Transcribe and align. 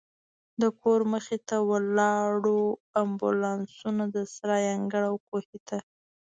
د 0.61 0.63
کور 0.81 1.01
مخې 1.13 1.37
ته 1.47 1.55
ولاړو 1.69 2.59
امبولانسونو، 3.03 4.03
د 4.15 4.17
سرای 4.33 4.65
انګړ 4.77 5.01
او 5.11 5.15
کوهي 5.27 5.59
ته. 5.67 5.77